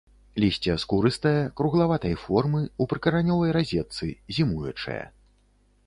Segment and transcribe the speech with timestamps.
[0.43, 4.07] Лісце скурыстае, круглаватай формы, у прыкаранёвай разетцы,
[4.39, 5.03] зімуючае.